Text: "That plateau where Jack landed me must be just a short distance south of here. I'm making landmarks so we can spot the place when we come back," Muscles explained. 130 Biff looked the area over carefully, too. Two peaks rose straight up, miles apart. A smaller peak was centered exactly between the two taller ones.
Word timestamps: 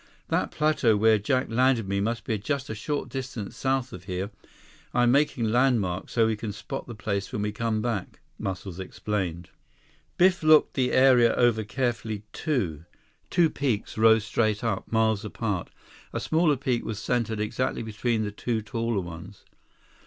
"That 0.29 0.49
plateau 0.49 0.97
where 0.97 1.19
Jack 1.19 1.51
landed 1.51 1.87
me 1.87 2.01
must 2.01 2.23
be 2.23 2.39
just 2.39 2.71
a 2.71 2.73
short 2.73 3.07
distance 3.07 3.55
south 3.55 3.93
of 3.93 4.05
here. 4.05 4.31
I'm 4.95 5.11
making 5.11 5.45
landmarks 5.51 6.13
so 6.13 6.25
we 6.25 6.35
can 6.35 6.51
spot 6.53 6.87
the 6.87 6.95
place 6.95 7.31
when 7.31 7.43
we 7.43 7.51
come 7.51 7.83
back," 7.83 8.19
Muscles 8.39 8.79
explained. 8.79 9.49
130 10.17 10.17
Biff 10.17 10.41
looked 10.41 10.73
the 10.73 10.91
area 10.91 11.35
over 11.35 11.63
carefully, 11.63 12.23
too. 12.33 12.83
Two 13.29 13.51
peaks 13.51 13.95
rose 13.95 14.23
straight 14.25 14.63
up, 14.63 14.91
miles 14.91 15.23
apart. 15.23 15.69
A 16.13 16.19
smaller 16.19 16.57
peak 16.57 16.83
was 16.83 16.97
centered 16.97 17.39
exactly 17.39 17.83
between 17.83 18.23
the 18.23 18.31
two 18.31 18.63
taller 18.63 19.01
ones. 19.01 19.45